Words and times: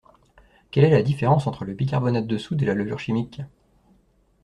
Quelle 0.71 0.85
est 0.85 0.89
la 0.89 1.03
différence 1.03 1.45
entre 1.45 1.63
le 1.63 1.75
bicarbonate 1.75 2.25
de 2.25 2.37
soude 2.39 2.63
et 2.63 2.65
la 2.65 2.73
levure 2.73 2.97
chimique? 2.99 3.39